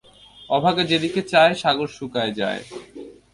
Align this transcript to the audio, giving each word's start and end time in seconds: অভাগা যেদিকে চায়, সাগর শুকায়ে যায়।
অভাগা 0.49 0.83
যেদিকে 0.91 1.21
চায়, 1.31 1.53
সাগর 1.61 1.89
শুকায়ে 1.97 2.37
যায়। 2.39 2.61